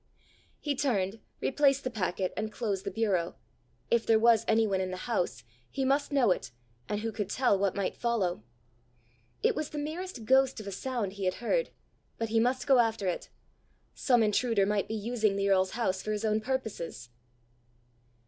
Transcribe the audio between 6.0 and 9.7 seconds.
know it, and who could tell what might follow! It was